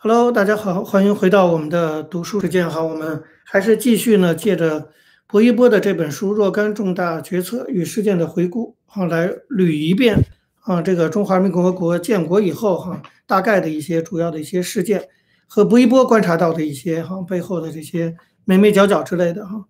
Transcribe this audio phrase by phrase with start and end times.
[0.00, 2.80] Hello，大家好，欢迎回到我们的读书时间哈。
[2.80, 4.90] 我们还是继续呢，借着
[5.26, 10.16] 薄一波的这本书《若干重大决策与事件的回顾》哈，来捋一遍
[10.60, 15.02] 啊，这个中华人民共和国建国以后哈，大概的一些主要的一些事件
[15.48, 19.64] 和薄一波观察到的一些哈背后的这些眉眉角角之类的哈。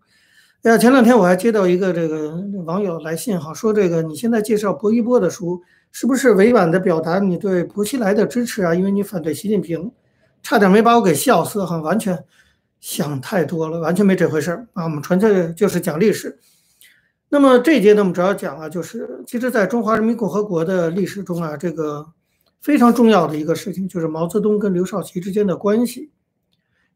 [0.62, 8.74] 哎呀，前两天我还接到一个这个网友来信哈，说这个你现在介绍薄一波的书，是不是委婉的表达你对薄熙来的支持啊？
[8.74, 9.90] 因为你反对习近平。
[10.42, 12.24] 差点没把我给笑死哈，完全
[12.80, 14.84] 想太多了，完全没这回事儿啊！
[14.84, 16.38] 我们纯粹就是讲历史。
[17.28, 22.06] 那么这一节呢，我们主要讲啊，就是其实在中华人民共和国的历史中啊，这个
[22.62, 26.10] 非常重要的一个事情就是毛泽东跟刘少奇之间的关系。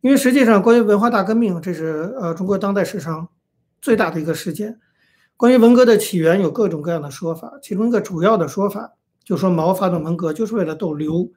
[0.00, 3.28] 因为实际上，关于文化大革命，这是呃中国当代史上
[3.80, 4.78] 最大的一个事件。
[5.36, 8.92] 关于文革的起源，有各种各样的说法，其中一个主要的说法
[9.24, 11.30] 就说毛发动文革就是为了斗刘。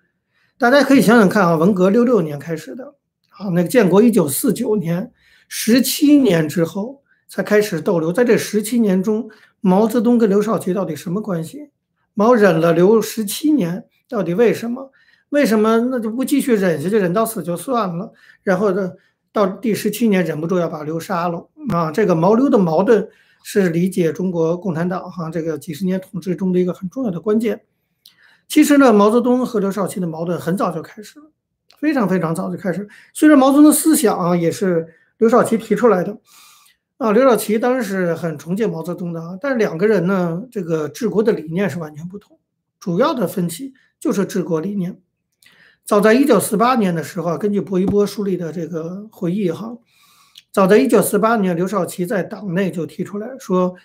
[0.57, 2.95] 大家可以想想看啊，文革六六年开始的，
[3.29, 5.11] 啊，那个建国一九四九年，
[5.49, 8.13] 十七年之后才开始逗留。
[8.13, 9.29] 在这十七年中，
[9.59, 11.71] 毛泽东跟刘少奇到底什么关系？
[12.13, 14.91] 毛忍了刘十七年，到底为什么？
[15.29, 18.13] 为什么那就不继续忍下去，忍到死就算了？
[18.41, 18.93] 然后呢，
[19.33, 21.91] 到第十七年忍不住要把刘杀了啊！
[21.91, 23.05] 这个毛刘的矛盾
[23.43, 27.63] 是理解中国共产党哈这个几十年统治中的一个很重要的关键。
[28.47, 31.25] 其实呢，毛泽东和刘少奇的矛盾很早就开始了，
[31.79, 32.87] 非常非常早就开始。
[33.13, 36.17] 虽然毛泽东思想也是刘少奇提出来的，
[36.97, 42.39] 啊，刘少奇当然是很崇敬毛泽东的，但是两个人呢，这个治国的理念是完全不同，
[42.79, 45.01] 主要的分歧就是治国理念。
[45.83, 49.75] 早在一九四八年的时候，根据薄一波书里的这个回忆哈，
[50.51, 53.75] 早在一九四八年，刘少奇在党内就提出来说，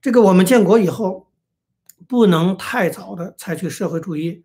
[0.00, 1.26] 这个我们建国以后。
[2.08, 4.42] 不能太早的采取社会主义，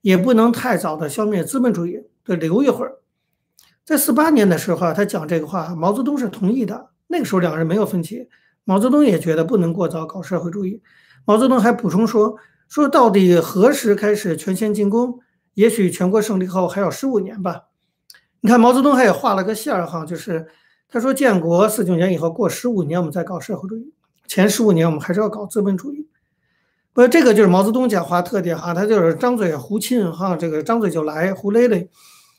[0.00, 2.98] 也不能太早的消灭资本主义，得留一会儿。
[3.84, 6.90] 在四八年的时候，他讲这个话，毛泽东是同意的。
[7.08, 8.28] 那个时候两个人没有分歧，
[8.64, 10.80] 毛泽东也觉得不能过早搞社会主义。
[11.24, 12.36] 毛泽东还补充说
[12.68, 15.18] ：“说到底何时开始全线进攻？
[15.54, 17.64] 也许全国胜利后还要十五年吧。”
[18.42, 20.46] 你看，毛泽东还也画了个线儿哈，就是
[20.88, 23.92] 他说建国四九年以后过十五年我们再搞社会主义，
[24.28, 26.08] 前十五年我们还是要搞资本主义。
[26.92, 31.88] 不，这个就是毛泽东讲话特点哈，他就是张嘴胡沁哈，这个张嘴就来胡咧咧，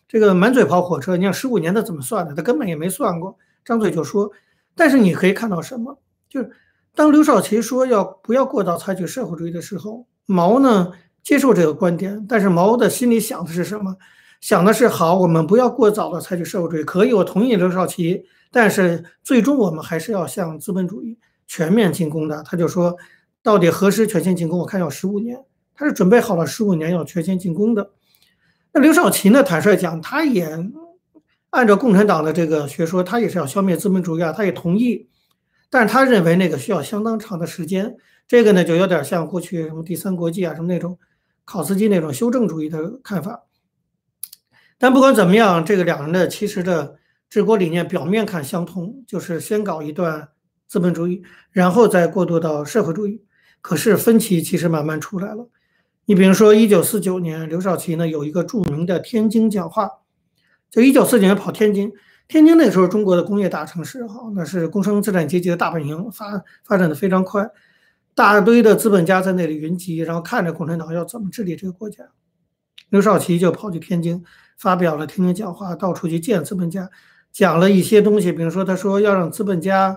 [0.10, 1.16] 这个满嘴跑火车。
[1.16, 2.36] 你看十五年他怎么算的？
[2.36, 4.30] 他根本也没算过，张嘴就说。
[4.76, 5.98] 但是你可以看到什么？
[6.30, 6.52] 就是
[6.94, 10.92] 当刘少奇说要不要过早采取社会主义的时候，毛呢
[11.24, 13.96] 接受这个观点，但是毛的心里想的是什么？
[14.42, 22.44] 想的是好，我们不要过早的采取社会主义，可以，我同意刘少奇，但是最终我们还是要向资本主义全面进攻的。
[22.44, 22.98] 他就说。
[23.44, 24.60] 到底何时全线进攻？
[24.60, 25.44] 我看要十五年，
[25.74, 27.92] 他是准备好了十五年要全线进攻的。
[28.72, 29.44] 那刘少奇呢？
[29.44, 30.48] 坦率讲，他也
[31.50, 35.10] 按照共产党的这个学说，他也是要消灭资本主义啊，他也同意。
[35.70, 37.96] 但是他认为那个需要相当长的时间，
[38.28, 41.00] 这个呢就有点像过去什么第三国际啊什么那种
[41.44, 43.46] 考斯基那种修正主义的看法。
[44.78, 46.96] 但不管怎么样，这个两人的其实的
[47.30, 50.30] 治国理念表面看相同，就是先搞一段
[50.68, 53.24] 资本主义，然后再过渡到社会主义。
[53.62, 55.48] 可是分歧其实慢慢出来了。
[56.06, 59.90] 你比如说，一九四九年，刘少奇呢有一个著名的天津讲话，
[60.70, 61.94] 就一九四九年跑天津。
[62.28, 67.48] 天津那时候中国的工业大城市，哈，那是工商资产阶级的大本营，发发展的非常快，
[68.16, 72.06] 大堆的资本家在那里云集，然后看着共产党要怎么治理这个国家。
[72.90, 74.24] 刘少奇就跑去天津，
[74.58, 76.90] 发表了天津讲话，到处去见资本家，
[77.32, 79.96] 讲了一些东西，比如说他说要让资本家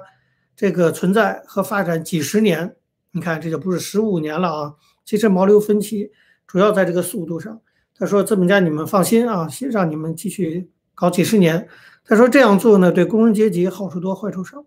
[0.55, 2.77] 这个存在和发展几十年。
[3.17, 4.75] 你看，这就不是十五年了啊！
[5.05, 6.11] 其实毛刘分歧
[6.49, 7.61] 主要在这个速度上。
[7.97, 11.69] 他说：“资本家，你们放心啊，先让你们继续搞几十年。”
[12.05, 14.67] 他说：“这样做呢，对工人阶级好处多，坏处少。”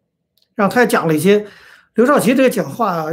[0.55, 1.45] 然后他还讲了一些
[1.95, 3.07] 刘少奇这个讲话，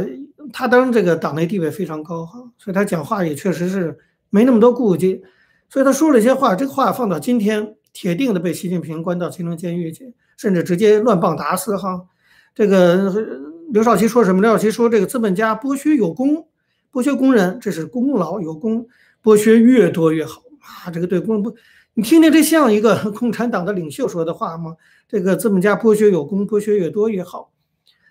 [0.53, 3.97] 他当这个党内地位非常高哈，所以他讲话也确实是
[4.29, 5.21] 没那么多顾忌。
[5.69, 12.05] 所以他说了一些话，这个话放到今天，铁定的被习近平关到京城监狱去，甚至直接乱棒打死哈。
[12.53, 13.53] 这个。
[13.71, 14.41] 刘少奇说什么？
[14.41, 16.47] 刘少奇说：“这个资本家剥削有功，
[16.91, 18.87] 剥削工人，这是功劳有功，
[19.23, 20.91] 剥削越多越好啊！
[20.91, 21.55] 这个对工人不，
[21.93, 24.75] 你听听，这像一个 共产党的领袖说的话吗？
[25.07, 27.51] 这个资本家剥削有功，剥削越多越好。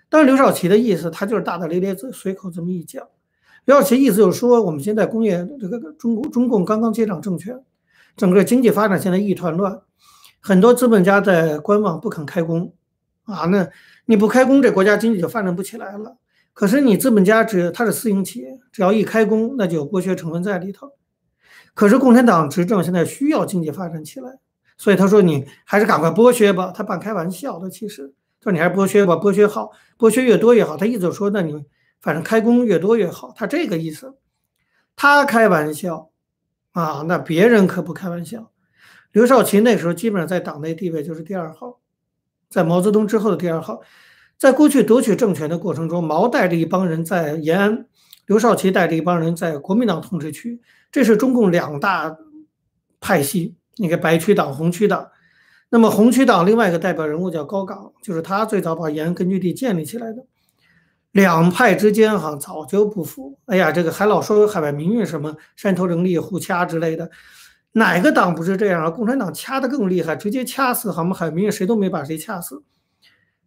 [0.09, 3.03] 但是刘少奇的意思，他就是大大咧咧，随口这么一讲。
[3.65, 7.59] 刘少奇意思就是说，我们现在工业这个中国中共刚刚接掌政权，
[8.15, 9.81] 整个经济发展现在一团乱，
[10.39, 12.71] 很多资本家在观望，不肯开工
[13.25, 13.69] 啊，那。”
[14.07, 16.17] 你不开工，这国家经济就发展不起来了。
[16.53, 20.91] 可是你资本家只他是私营企业，只要一开工，那就有剥削成分在里头。
[21.73, 24.37] 可是共产党执政现在需要经济发展起来，
[24.77, 26.71] 所以他说你还是赶快剥削吧。
[26.71, 28.13] 他半开玩笑的，其实
[28.43, 30.77] 说你还是剥削吧，剥削好，剥削越多越好。
[30.77, 31.65] 他意思说，那你
[31.99, 34.13] 反正开工越多越好，他这个意思。
[34.95, 36.11] 他开玩笑
[36.73, 38.51] 啊，那别人可不开玩笑。
[39.11, 41.79] 刘少奇那时候基本上在党内地位就是第二号，
[42.55, 43.81] 在毛泽东之后的第二号。
[44.37, 47.85] 在过去夺取政权的过程中，毛带着一帮人在延安，
[48.27, 52.15] 刘少奇带着一帮人在国民党统治区，这是中共两大
[53.01, 55.09] 派系，那个白区党、红区党。
[55.69, 60.25] 那么红区党另外一个代表人物叫高岗，就是他最早把延安根据地建立起来的。
[61.11, 67.09] 两派之间哈早就不服，哎呀，这个还老说海外民运什么山头林立互掐之类的，
[67.77, 68.89] 哪个党不是这样啊？
[68.89, 72.63] 共产党掐得更厉害，直接掐死我们海外民运，谁都没把谁掐死。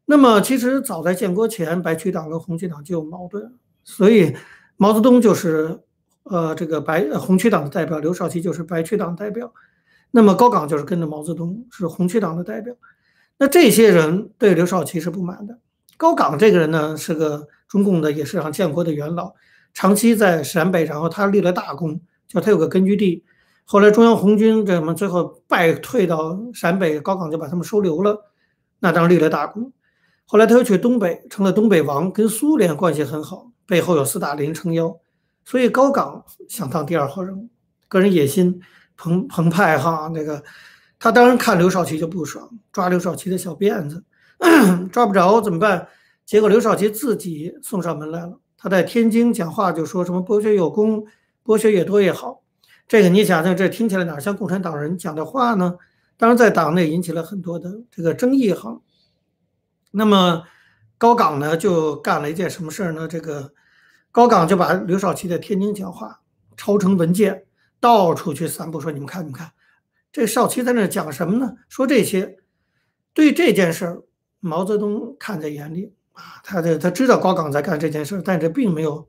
[0.04, 3.54] 那么，其实早在建国前，白区党跟红区党就有矛盾，
[3.84, 4.36] 所以
[4.76, 5.80] 毛泽东就是
[6.24, 9.50] 呃这个白红区党的代表，刘少奇就是白区党代表，
[10.10, 12.74] 那么高岗就是跟着毛泽东是红区党的代表。
[13.38, 15.58] 那这些人对刘少奇是不满的。
[15.96, 19.32] 高岗这个人呢，是个中共的，也是上建国的元老，
[19.72, 23.24] 长期在陕北，然后他立了大功，就他有个根据地。
[23.70, 28.18] 后来中央红军这么最后败退到陕北，高岗就把他们收留了，
[28.78, 29.70] 那当然立了大功。
[30.24, 34.98] 后来他又去东北，成了东北王，跟苏联关系很好，背后有斯大林撑腰，
[35.44, 37.46] 所以高岗想当第二号人物，
[37.88, 38.58] 个人野心
[38.96, 40.10] 澎澎湃哈。
[40.14, 40.42] 那个
[40.98, 44.02] 他当然看刘少奇就不爽，抓刘少奇的小辫子，
[44.90, 45.86] 抓不着怎么办？
[46.24, 48.40] 结果刘少奇自己送上门来了。
[48.56, 51.04] 他在天津讲话就说什么剥削有功，
[51.44, 52.40] 剥削越多越好。
[52.88, 55.76] 这个你想想，这听起来哪像共产党人讲的话呢？
[56.16, 58.80] 当然在党内引起了很多的这个争议哈。
[59.90, 60.42] 那么
[60.96, 63.06] 高岗呢，就干了一件什么事儿呢？
[63.06, 63.52] 这个
[64.10, 66.20] 高岗就把刘少奇的天津讲话
[66.56, 67.44] 抄成文件，
[67.78, 69.52] 到处去散布，说你们看，你们看，
[70.10, 71.54] 这少奇在那讲什么呢？
[71.68, 72.38] 说这些。
[73.14, 74.02] 对这件事儿，
[74.38, 79.08] 毛泽东看在眼里啊，他的他知道高岗在干这件事，但这并没有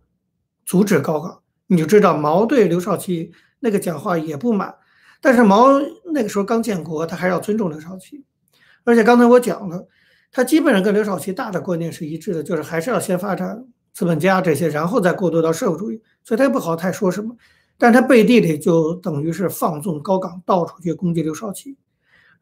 [0.65, 1.41] 阻止高岗。
[1.67, 4.75] 你就知道毛对刘少奇那个讲话也不满，
[5.21, 5.67] 但是毛
[6.13, 8.23] 那个时候刚建国，他还要尊重刘少奇，
[8.83, 9.87] 而且刚才我讲了。
[10.31, 16.03] 他基本上跟刘少奇大的观念是一致的，就是还是要先发展资本家这些，然后再过渡到社会主义。
[16.23, 17.35] 所以他也不好太说什么，
[17.79, 21.75] 但他背地里就等于是放纵高岗，到处去攻击刘少奇，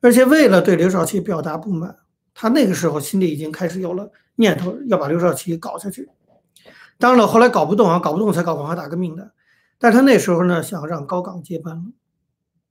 [0.02, 1.96] 而且为了对刘少奇表达不满，
[2.34, 6.10] 他那个时候心里已经开始有了念头，要把刘少奇搞下去。
[6.98, 9.32] 当然了，后来搞不动啊，搞不动才搞文化大革命的。
[9.80, 11.94] 但他那时候呢，想让高岗接班。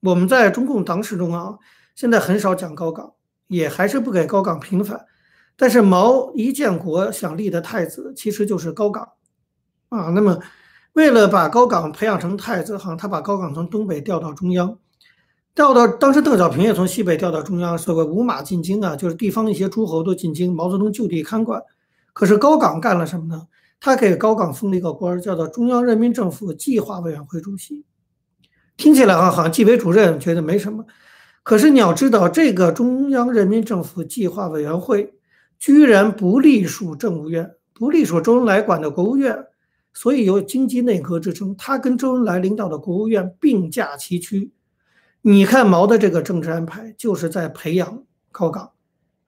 [0.00, 1.58] 我们在中共党史中啊，
[1.94, 3.12] 现在很少讲高岗。
[3.48, 5.06] 也还是不给高岗平反，
[5.56, 9.10] 但是毛一建国想立的太子其实就是高岗，
[9.88, 10.40] 啊，那么
[10.94, 14.76] 为了把高岗培养成太子，好像，他把高岗从东北调到中央，
[15.54, 21.62] 调到当时邓小平也从西北调到中央，所谓五马进京啊，就是地方一些诸侯都进京，毛泽东就地看管。
[22.12, 23.46] 可是高岗干了什么呢？
[23.86, 27.84] 他给高岗封了一个官，叫做中央人民政府计划委员会主席，
[28.76, 30.84] 听起来啊，好像纪委主任，觉得没什么。
[31.44, 35.14] 可是你要知道，这个中央人民政府计划委员会
[35.56, 39.46] 居然不隶属政务院，不隶属周恩来管的国务院，
[39.94, 41.54] 所以有经济内阁之称。
[41.56, 44.50] 他跟周恩来领导的国务院并驾齐驱。
[45.22, 48.72] 你看毛的这个政治安排，就是在培养高岗，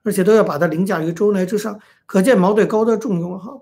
[0.03, 3.53] 而且都要把他凌驾于周恩来之上，可见毛对高的重用哈。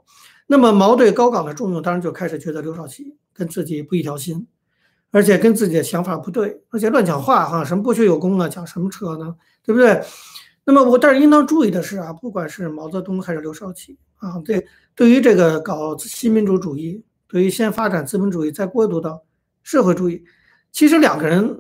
[0.48, 4.48] 那么毛对高岗的重用，当然就开始觉得刘少奇跟自己不一条心。
[5.10, 9.34] 而且跟自己的想法不对，而且乱讲话哈，什么剥削有功啊，讲什么车呢？
[9.64, 10.04] 对不对？
[10.66, 19.24] 那么我但是应当注意的是啊，不管是毛泽东还是刘少奇啊，对，对于这个搞新民主主义，对于先发展资本主义再过渡到
[19.64, 20.26] 社会主义，
[20.74, 21.58] 其实两个人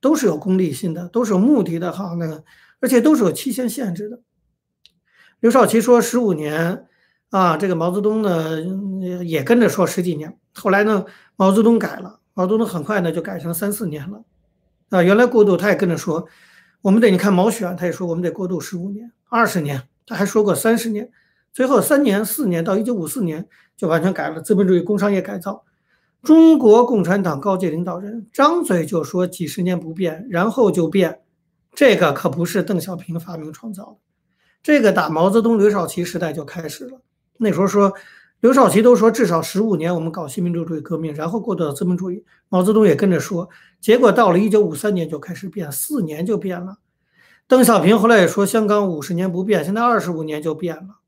[0.00, 2.14] 都是有功利性的，都是有目的的哈。
[2.18, 2.42] 那个
[2.80, 4.20] 而且都是有期限限制的。
[5.40, 6.86] 刘少奇说十五年
[7.30, 8.60] 啊，这个毛泽东呢
[9.24, 11.04] 也跟着说十几年，后来呢
[11.36, 12.20] 毛泽东改了。
[12.38, 14.22] 毛泽东很快呢就改成三四年了，
[14.90, 16.26] 啊，原来过渡他也跟着说，
[16.82, 21.10] 我们得你看毛选他也说我们得过渡十五年、二十年，他还说过三十年，
[21.50, 25.64] 最后三年、四年到一九五四年就完全改了资本主义工商业改造。
[26.22, 31.20] 中国共产党高级领导人张嘴就说几十年不变，然后就变，
[31.72, 33.96] 这个可不是邓小平发明创造的，
[34.62, 37.00] 这个打毛泽东、刘少奇时代就开始了，
[37.38, 37.92] 那时候说。
[38.40, 42.22] 刘少奇都说至少十五年，我们搞新民主主义革命，然后过渡到资本主义。
[42.50, 43.48] 毛泽东也跟着说，
[43.80, 46.76] 结果到了一九五三年就开始变，四年就变了。
[47.48, 50.98] 邓小平后来也说，香港五十年不变，现在二十五年就变了。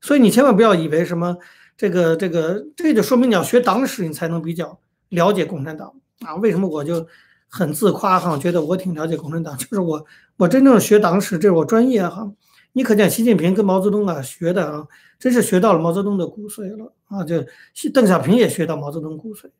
[0.00, 1.36] 所以你千万不要以为什么
[1.76, 6.34] 这个这个，这就说明你要学党史，你才能比较了解共产党啊。
[6.36, 7.06] 为什么我就
[7.46, 10.04] 很自夸哈，觉得我挺了解共产党，就是我
[10.38, 12.32] 我真正学党史，这是我专业哈。
[12.72, 14.86] 你可见习近平跟毛泽东啊学的啊，
[15.18, 17.24] 真是学到了毛泽东的骨髓了啊！
[17.24, 17.44] 就
[17.92, 19.50] 邓小平也学到毛泽东骨髓，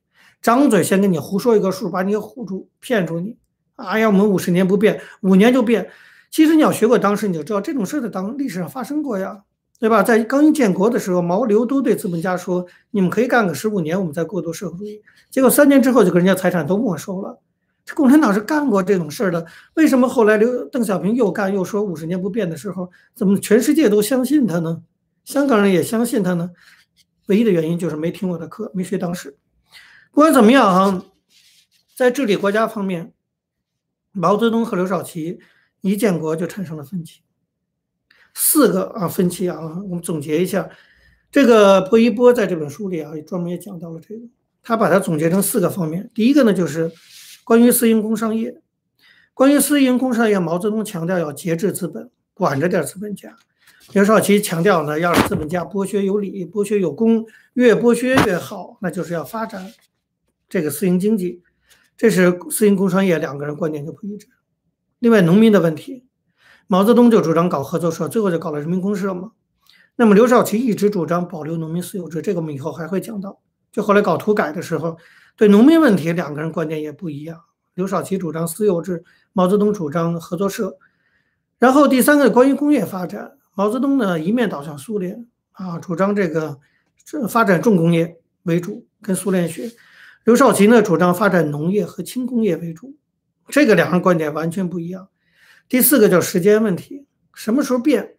[0.40, 3.37] 张嘴先跟你胡说一个数，把你唬住，骗住你。
[3.75, 5.90] 哎呀，我们五十年不变，五年就变。
[6.31, 9.43] 其实你要学过当时，你就知道这种事在当历史上发生过呀，
[9.81, 10.02] 对吧？
[10.02, 17.40] 在刚一建国的时候，毛刘都对资本家说：“你们可以干个十五年，我们再过渡社会主义。”结果三年之后就给人家财产都没收了。
[17.94, 19.46] 共产党是干过这种事儿的。
[19.75, 24.82] 为什么后来刘邓小平又干又说五十年不变的时候，怎么全世界都相信他呢？
[25.25, 26.50] 香港人也相信他呢？
[27.26, 29.37] 唯一的原因就是没听我的课，没学党史。
[30.12, 31.04] 不管怎么样啊，
[31.96, 33.12] 在治理国家方面，
[34.12, 35.38] 毛泽东和刘少奇。
[35.82, 37.22] 一建国就产生了分歧，
[38.34, 39.58] 四个啊分歧啊，
[39.88, 40.68] 我们总结一下，
[41.32, 44.20] 这个薄一波在这本书里啊，专门也讲到了这个，
[44.62, 46.10] 他把它总结成四个方面。
[46.12, 46.92] 第一个呢，就是
[47.44, 48.61] 关于私营工商业，
[49.35, 53.30] 关于私营工商业，毛泽东强调要节制资本，管着点资本家；
[53.92, 59.73] 刘少奇强调呢，要让资本家剥削有理，剥削有功，越剥削越好，那就是要发展
[60.49, 61.42] 这个私营经济。
[61.97, 64.26] 这是私营工商业两个人观点就不一致。
[65.00, 66.06] 另外，农民的问题，
[66.66, 69.32] 毛泽东就主张搞合作社，最后就搞了人民公社嘛。
[69.97, 73.40] 那么刘少奇一直主张保留农民私有制，这个我们以后还会讲到。
[73.70, 74.97] 就后来搞土改的时候，
[75.40, 77.40] 对农民问题两个人观点也不一样。
[77.73, 80.76] 刘少奇主张私有制，毛泽东主张合作社。
[81.59, 86.61] 然后第三个关于工业发展，毛泽东呢一面倒向苏联啊，主张这个
[87.06, 89.73] 这发展重工业为主，跟苏联学。
[90.25, 92.94] 刘少奇呢主张发展农业和轻工业为主。
[93.49, 95.09] 这个两人观点完全不一样。
[95.70, 98.16] 第四个叫时间问题，什么时候变？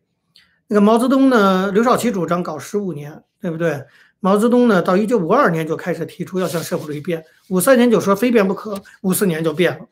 [0.65, 1.71] 那个毛泽东呢？
[1.71, 3.85] 刘少奇主张搞十五年，对不对？
[4.23, 4.83] 毛泽东呢？
[4.83, 9.87] 到一九五二年就开始提出要向社会主义变，五三年就说非变不可，五四年就变了。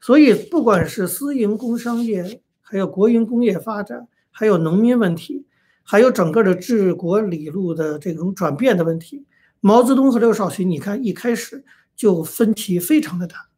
[0.00, 5.46] 所以，不管是私营工商业，还有国营工业发展，还有农民问题，
[5.82, 9.26] 还有整个的治国理路的这种转变的问题，
[9.60, 11.62] 毛泽东和刘少奇，你看一开始
[11.94, 13.48] 就分歧非常的大。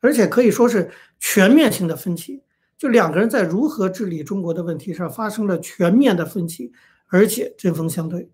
[0.00, 2.42] 而且可以说是全面性的分歧，
[2.78, 6.72] 就两个人在如何治理中国的问题上发生了全面的分歧，
[7.08, 8.30] 而且针锋相对。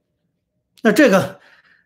[0.82, 1.38] 那这个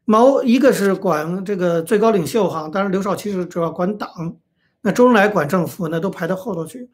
[0.05, 4.37] 毛一个是管这个最高领袖哈，当然刘少奇是主要管党，
[4.83, 6.89] 那周恩来管政府那都排到后头去。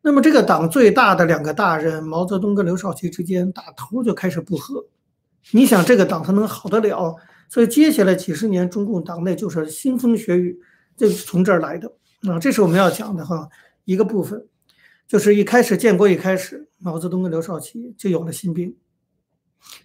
[0.00, 4.84] 那么这个党最大的两个大人毛泽东跟刘少奇之间打头就开始不和，
[5.52, 7.14] 你想这个党他能好得了？
[7.48, 10.58] 所以接下来几十年中共党内就是腥风血雨，
[10.96, 11.90] 就是从这儿来的。
[12.28, 13.48] 啊，这是我们要讲的哈
[13.84, 14.46] 一个部分，
[15.06, 18.74] 就是一开始建国一开始，毛泽东跟刘少奇就有了心病，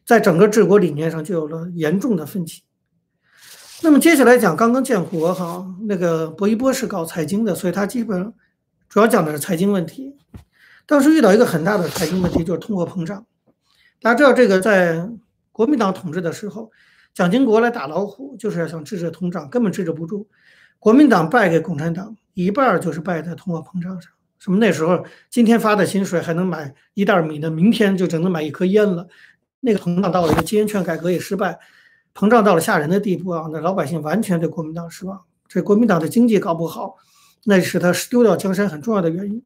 [0.05, 2.63] 在整个治国理念上就有了严重的分歧。
[3.81, 8.33] 那么接下来讲刚刚建国哈，那个薄一波是搞财经的，所以他基本上
[8.89, 10.15] 主要讲的是财经问题。
[10.85, 13.25] 当时遇到一个很大的财经问题，就是通货膨胀。
[14.01, 15.09] 大家知道这个在
[15.51, 16.71] 国民党统治的时候，
[17.13, 20.27] 蒋经国来打老虎，就是要想制止通胀，根本制止不住。
[20.79, 22.15] 国民党败给共产党。
[22.35, 24.13] 一半就是败在通货膨胀上。
[24.37, 29.05] 什么那时候今天发的薪水还能买一袋米呢，明天就只能买一颗烟了。
[29.61, 31.59] 那个膨胀到了，这金圆券改革也失败，
[32.13, 33.49] 膨胀到了吓人的地步啊！
[33.51, 35.21] 那老百姓完全对国民党失望。
[35.47, 36.95] 这国民党的经济搞不好，
[37.45, 39.43] 那是他丢掉江山很重要的原因。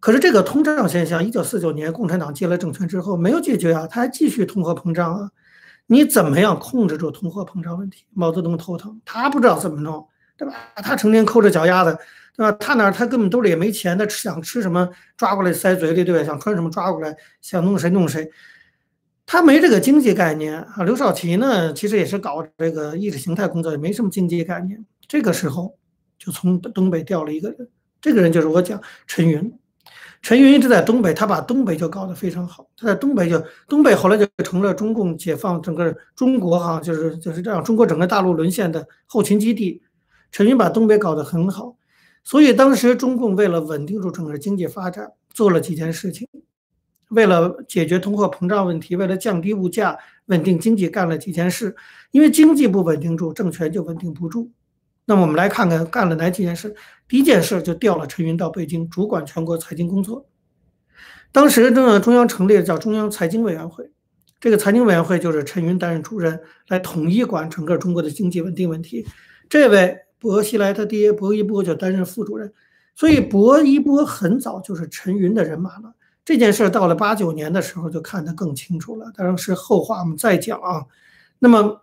[0.00, 5.30] 可是这个通胀现象，一九四九年共产党接了政权之后没有解决啊，他还继续通货膨胀啊。
[5.86, 8.06] 你怎么样控制住通货膨胀问题？
[8.12, 10.06] 毛泽东头疼，他不知道怎么弄。
[10.36, 10.54] 对吧？
[10.76, 11.98] 他成天抠着脚丫子，
[12.34, 12.56] 对吧？
[12.58, 16.24] 他哪他根本兜里也没钱，他吃想吃什么抓过来塞嘴里，对吧？
[16.24, 18.30] 想穿什么抓过来，想弄谁弄谁，
[19.32, 20.82] 他没这个经济概念啊。
[20.82, 24.84] 刘少奇呢，其实也是搞这个意识形态工作，也没什么经济概念。
[25.06, 25.78] 这个时候
[26.18, 27.68] 就从东北调了一个人，
[28.00, 29.56] 这个人就是我讲陈云。
[30.20, 32.68] 陈云一直在东北，他把东北就搞得非常好。
[32.76, 39.80] 他在东北就东北后来就成了中共解放整个中国哈，就是就是这样，中国整个大陆沦陷的后勤基地。
[40.32, 41.76] 陈云把东北搞得很好，
[42.24, 46.26] 所以当时中共为了稳定住整个经济发展，做了几件事情。
[47.10, 51.76] 为了解决通货膨胀问题，为了降低物价、稳定经济，干了几件事。
[52.10, 54.50] 因为经济不稳定住，政权就稳定不住。
[55.04, 56.74] 那么我们来看看干了哪几件事。
[57.06, 60.26] 第一件事就调了陈云到北京，主管全国财经工作。
[61.30, 63.90] 当时呢，中央成立了叫中央财经委员会，
[64.40, 69.06] 这个财经委员会就是陈云担任主任，来统一管整个中国的经济稳定问题。
[69.48, 69.98] 这位。
[70.22, 72.52] 薄熙来他爹薄一波就担任副主任，
[72.94, 75.94] 所以薄一波很早就是陈云的人马了。
[76.24, 80.86] 这件事到了八九年的时候就看得更清楚了，当然是后话，我们再讲啊。
[81.38, 81.82] 那么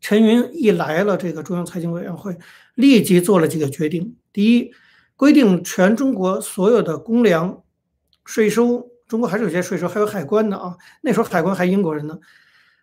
[0.00, 2.36] 陈云一来了这个中央财经委员会，
[2.74, 4.70] 立即做了几个决定：第一，
[5.16, 7.62] 规定全中国所有的公粮、
[8.24, 12.18] 税收，中国还是有些税收，还有海关的啊，那时候海关还英国人呢。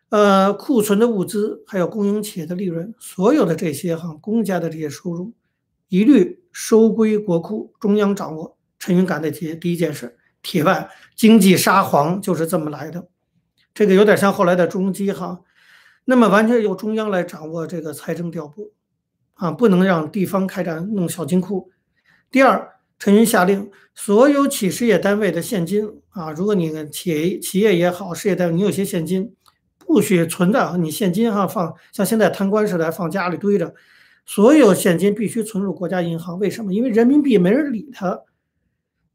[0.10, 5.34] 呃，库存的物资，还有公营企业的利润，所有的这些哈，公家的这些收入，
[5.88, 8.58] 一律收归国库，中央掌握。
[8.78, 13.08] 陈云干的第第一件事，铁腕经济沙皇就是这么来的。
[13.74, 15.42] 这个有点像后来的中基哈，
[16.06, 18.66] 那么完全由中央来掌握这个财政调拨，
[19.36, 21.72] 啊，不能让地方开展弄小金库。
[22.30, 29.34] 第二，陈云下令，所有企事业单位的现金啊，如果你企业企业也好，事业单位你有些现金。
[29.78, 33.74] 不许存在，你现金哈放像现在贪官似的放家里堆着，
[34.26, 36.40] 所有现金必须存入国家银行。
[36.40, 36.74] 为什么？
[36.74, 38.22] 因为人民币没人理它。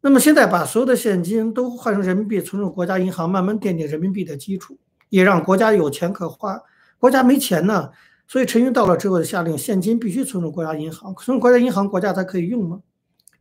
[0.03, 6.63] 那么现在把所有的现金都换成人民币存入国家银行，慢慢奠定人民币的基础，也让国家有钱可花。
[6.99, 7.91] 国家没钱呢，
[8.29, 12.81] 所以陈云到了之后下令，现金必须存入国家银行，存入国家银行，国家才可以用吗？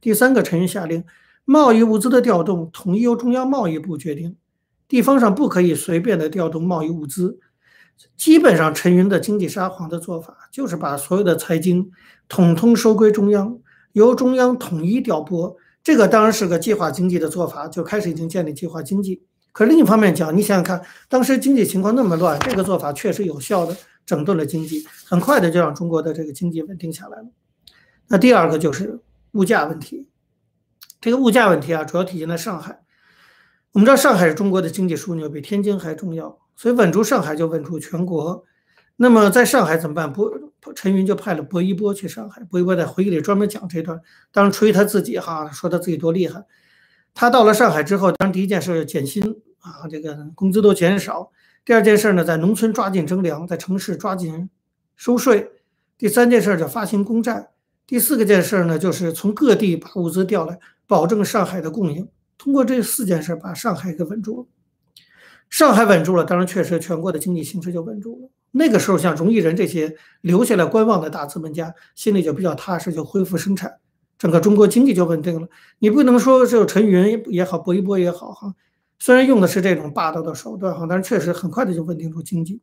[0.01, 1.03] 第三个，陈云下令，
[1.43, 4.35] 贸易物资的调动统一由中央贸易部决定。
[4.87, 7.39] 地方上不可以随便的调动贸易物资，
[8.17, 11.91] 基本上陈云的经济沙皇的做法就是把所有的财经
[12.27, 13.59] 统统收归中央，
[13.91, 15.57] 由中央统一调拨。
[15.85, 19.21] 这个当然是个计划经济的做法，就开始已经建立计划经济。
[19.51, 27.27] 可是另一方面讲，你想想看，当时经济情况那么乱，这个做法确实有效的整顿了经济，很快的就让中国的这个经济稳定下来了。
[28.07, 28.99] 那第二个就是
[29.33, 30.09] 物价问题，
[30.99, 32.81] 这个物价问题啊，主要体现在上海。
[33.73, 38.43] 我们知道上海是中国的经济枢纽，比天津还重要，所以稳住上海就稳住全国。
[38.97, 40.11] 那么在上海怎么办？
[40.11, 40.31] 不，
[40.73, 42.41] 陈云就派了薄一波去上海。
[42.45, 43.99] 薄一波在回忆里专门讲这段，
[44.31, 46.45] 当然吹他自己哈，说他自己多厉害。
[47.13, 49.23] 他到了上海之后，当然第一件事减薪
[49.59, 51.31] 啊，这个工资都减少。
[51.65, 54.49] 第二件事呢，在农村抓紧征粮，在城市抓紧
[54.95, 55.51] 收税。
[55.97, 57.49] 第三件事叫发行公债。
[57.87, 62.07] 第四个件事呢，就是从各地把物资调来，保证上海的供应。
[62.37, 64.47] 通过这四件事把上海给稳住了，
[65.49, 68.29] 上海稳住了，当然确实全国的经济形势就稳住了。
[68.57, 73.79] 那个时候，像荣毅仁这些留下来观望的大资本家，心里就比较踏实，就恢复生产，
[74.17, 75.45] 整个中国经济就稳定了。
[75.79, 78.53] 你不能说只有陈云也好，薄一波也好，哈，
[78.97, 82.61] 虽然用的是这种霸道的手段，哈，但是确实很快的就稳定住经济。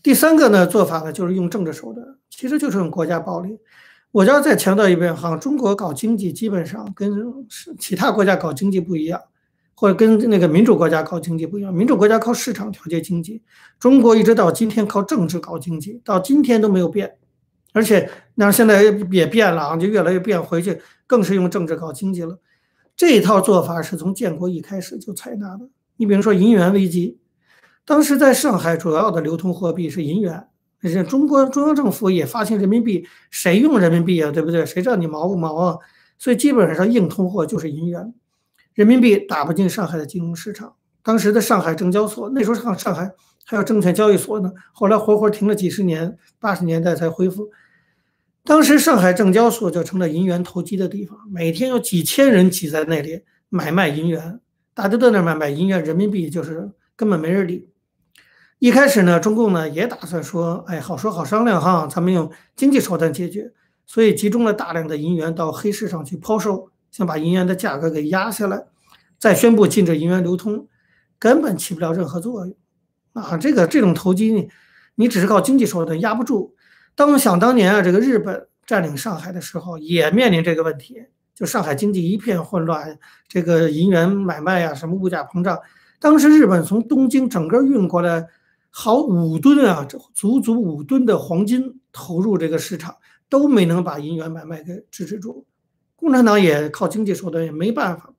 [0.00, 3.58] 第三个呢做法呢，就是用政治手段，其实就是用国家暴力。
[4.12, 7.12] 我要再强调一遍哈，中国搞经济基本上跟
[7.80, 9.20] 其他国家搞经济不一样，
[9.74, 11.72] 或者跟那个民主国家搞经济不一样。
[11.72, 13.42] 民主国家靠市场调节经济，
[13.78, 17.16] 中国一直到今天靠政治搞经济，到今天都没有变。
[17.72, 22.38] 而且那现在也变了啊，就越来越变回去，更是用政治搞经济了。
[22.96, 25.68] 这一套做法是从建国一开始就采纳的。
[25.96, 27.18] 你比如说银元危机，
[27.84, 30.48] 当时在上海主要的流通货币是银元。
[30.86, 34.30] 是中国中央政府也发行人民币，谁用人民币啊？
[34.30, 34.66] 对不对？
[34.66, 35.78] 谁知道你毛不毛啊？
[36.18, 38.12] 所以基本上硬通货就是银元，
[38.74, 40.74] 人民币打不进上海的金融市场。
[41.02, 43.12] 当时的上海证交所，那时候上上海
[43.44, 47.50] 还有证券交易所呢，后来活活停了几十年，八十年代才恢复。
[48.42, 54.40] 当时上海证交所就成了银元投机的地方，每天有几千人挤在那里买卖银元，
[54.74, 57.70] 大家都在那买卖银元，人民币就是根本没人理。
[58.58, 63.52] 一开始呢，中共呢也打算说，哎，好说好商量哈，咱们用经济手段解决，
[63.84, 68.66] 所以集中了大量的银元到黑市上去抛售，想把银元的价格给压下来，
[69.18, 70.68] 再宣布禁止银元流通，
[71.18, 72.54] 根本起不了任何作用
[73.14, 73.36] 啊！
[73.36, 74.48] 这个这种投机，你
[74.94, 76.54] 你只是靠经济手段压不住。
[76.94, 81.02] 当想当年啊，这个日本占领上海的时候，也面临这个问题，
[81.34, 85.58] 就上海经济一片混乱，这个银元买卖呀，什么物价膨胀，
[85.98, 88.28] 当时日本从东京整个运过来。
[88.76, 92.96] 好五吨啊，足足五吨的黄金投入这个市场，
[93.28, 95.46] 都没能把银元买卖给支持住。
[95.96, 98.10] 共产党也靠经济手段也没办法。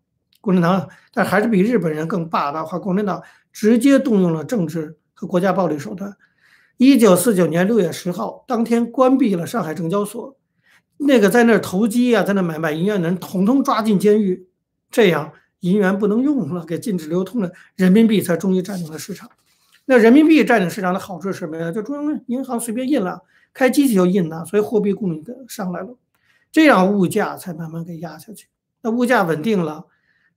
[0.41, 2.77] 共产党但还是比日本人更霸道化。
[2.77, 6.15] 共产党直接动用了政治和国家暴力手段。
[6.77, 10.35] 一九四九年六月十号当天关闭了上海证交所，
[10.97, 14.47] 那个在那儿投机啊，在那买卖银元的人统统抓进监狱。
[14.91, 19.29] 这样银元不能用了，给禁止流通了，人民币才终于占领了市场。
[19.85, 21.71] 那人民币占领市场的好处是什么呀？
[21.71, 23.21] 就中央银行随便印了，
[23.53, 25.95] 开机器就印了，所以货币供应的上来了，
[26.55, 28.47] 这样物价才慢慢给压下去。
[28.81, 29.87] 那物价稳定了，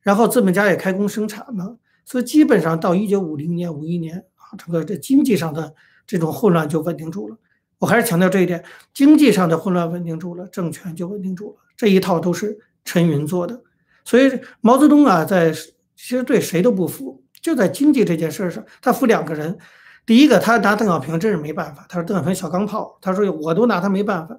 [0.00, 5.72] 然后资本家也开工生产了，所以基本上到一九五零年、五一年啊，整个这经济上的
[6.08, 7.36] 这种混乱就稳定住了。
[7.78, 11.56] 我还是强调这一点，经济上的混乱稳定住了，政权就稳定住了。
[11.76, 13.62] 这一套都是陈云做的，
[14.04, 17.22] 所以毛泽东啊，在其实对谁都不服。
[17.40, 19.56] 就在经济这件事上，他服两个人。
[20.04, 24.36] 第一个，他拿邓小平真是没办法，他说邓小平小钢炮，他说我都拿他没办法。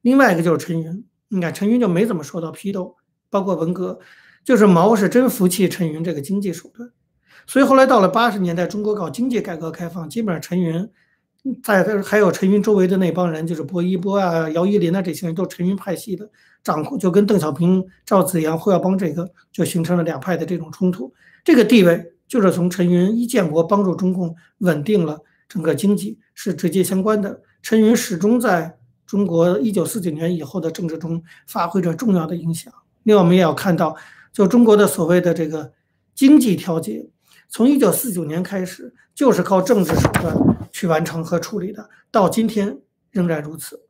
[0.00, 2.96] 另外一个就是陈云，你看陈云就没怎么受到批斗，
[3.30, 3.98] 包括文革，
[4.44, 6.90] 就是毛是真服气陈云这个经济手段。
[7.46, 10.90] 所以后来到了八十年代，中国搞经济改革开放，基本上陈云
[11.62, 16.28] 在还有陈云周围的那帮人，就是薄一波啊、姚依林啊这些人，都陈云派系的，
[16.62, 21.14] 掌控就跟邓小平、赵紫阳、胡耀邦这个就形成了两派的这种冲突。
[21.44, 27.40] 这个地位就是从陈云一建国帮助中共稳定了整个经济是直接相关的。
[27.62, 28.79] 陈云始终在
[29.10, 32.72] 中国一九四九年以后的政治中发挥着重要的影响。
[33.02, 33.96] 另外，我们也要看到，
[34.32, 35.72] 就中国的所谓的这个
[36.14, 37.08] 经济调节。
[37.48, 40.32] 从一九四九年开始，就是靠政治手段
[40.70, 42.78] 去完成和处理的，到今天
[43.10, 43.80] 仍然如此。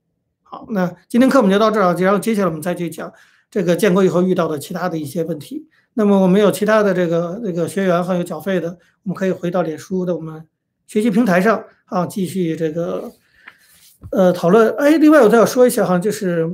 [0.41, 3.13] 好，那今天课本就到这儿，然后接下来我们再去讲
[3.51, 5.69] 这个建国以后遇到的其他的一些问题。
[5.93, 10.47] 那么我们有其他的这个这个学员还有缴费的，我们可以回到脸书的我们
[10.87, 13.13] 学习平台上啊，继续这个
[14.11, 14.75] 呃讨论。
[14.77, 16.49] 哎，另外我再要说一下哈，就是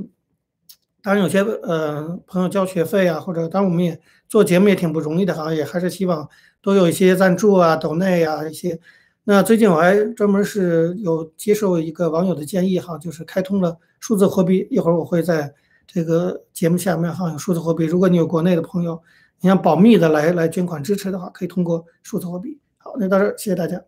[1.01, 6.27] 当然有些呃朋友交学费啊，或者当然我们也做节目也挺不容易的哈，也还是希望。
[6.59, 8.77] 都有一些赞助啊、抖内啊一些。
[9.23, 14.67] 那最近我还专门是有接受一个网友的建议哈，就是开通了数字货币。
[14.69, 15.53] 一会儿我会在
[15.85, 17.85] 这个节目下面哈有数字货币。
[17.85, 19.01] 如果你有国内的朋友，
[19.39, 22.59] 你想保密的来来捐款支持的话，可以通过数字货币。
[22.79, 23.81] 好，那到这儿，谢谢大家。